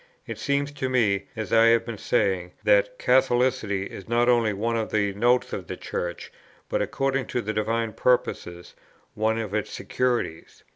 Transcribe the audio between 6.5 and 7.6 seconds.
but, according to the